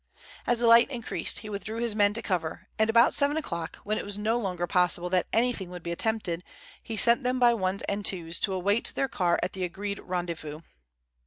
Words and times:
As 0.47 0.59
the 0.59 0.65
light 0.65 0.89
increased, 0.89 1.41
he 1.45 1.49
withdrew 1.51 1.77
his 1.77 1.95
men 1.95 2.15
to 2.15 2.23
cover, 2.23 2.65
and 2.79 2.89
about 2.89 3.13
seven 3.13 3.37
o'clock, 3.37 3.75
when 3.83 3.99
it 3.99 4.03
was 4.03 4.17
no 4.17 4.39
longer 4.39 4.65
possible 4.65 5.11
that 5.11 5.27
anything 5.31 5.69
would 5.69 5.83
be 5.83 5.91
attempted, 5.91 6.43
he 6.81 6.97
sent 6.97 7.23
them 7.23 7.37
by 7.37 7.53
ones 7.53 7.83
and 7.83 8.03
twos 8.03 8.39
to 8.39 8.53
await 8.53 8.93
their 8.95 9.07
car 9.07 9.37
at 9.43 9.53
the 9.53 9.63
agreed 9.63 9.99
rendezvous. 9.99 10.61